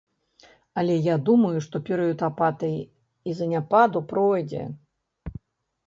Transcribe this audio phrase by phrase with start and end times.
[0.81, 2.79] Але я думаю, што перыяд апатыі
[3.27, 4.63] і заняпаду пройдзе.